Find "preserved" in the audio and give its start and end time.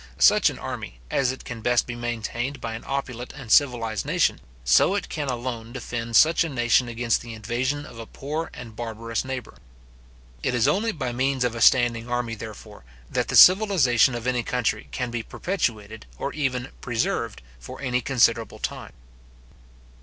16.81-17.43